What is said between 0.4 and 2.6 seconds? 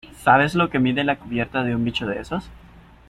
lo que mide la cubierta de un bicho de esos?